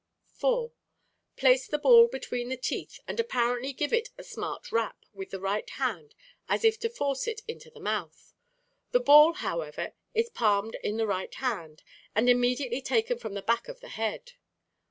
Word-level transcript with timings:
4. 0.33 0.71
Place 1.37 1.67
the 1.67 1.77
ball 1.77 2.07
between 2.07 2.49
the 2.49 2.57
teeth 2.57 2.99
and 3.07 3.19
apparently 3.19 3.71
give 3.71 3.93
it 3.93 4.09
a 4.17 4.23
smart 4.23 4.71
rap 4.71 5.05
with 5.13 5.29
the 5.29 5.39
right 5.39 5.69
hand 5.69 6.15
as 6.49 6.63
if 6.63 6.79
to 6.79 6.89
force 6.89 7.27
it 7.27 7.41
into 7.47 7.69
the 7.69 7.79
mouth. 7.79 8.33
The 8.93 8.99
ball, 8.99 9.33
however, 9.33 9.93
is 10.15 10.31
palmed 10.31 10.75
in 10.83 10.97
the 10.97 11.05
right 11.05 11.35
hand, 11.35 11.83
and 12.15 12.27
immediately 12.31 12.81
taken 12.81 13.19
from 13.19 13.35
the 13.35 13.43
back 13.43 13.67
of 13.67 13.79
the 13.79 13.89
head. 13.89 14.31